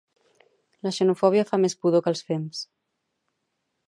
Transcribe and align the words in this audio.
la 0.85 0.93
xenofòbia 0.97 1.45
fa 1.49 1.59
més 1.65 1.77
pudor 1.83 2.05
que 2.07 2.13
els 2.13 2.25
fems 2.31 2.65